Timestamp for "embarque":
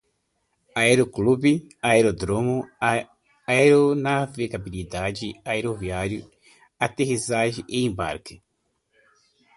7.69-8.41